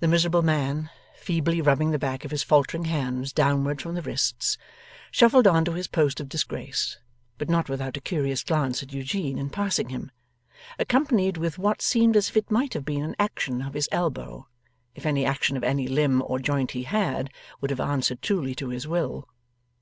[0.00, 4.56] The miserable man, feebly rubbing the back of his faltering hands downward from the wrists,
[5.10, 6.96] shuffled on to his post of disgrace;
[7.36, 10.10] but not without a curious glance at Eugene in passing him,
[10.78, 14.48] accompanied with what seemed as if it might have been an action of his elbow,
[14.94, 17.28] if any action of any limb or joint he had,
[17.60, 19.28] would have answered truly to his will.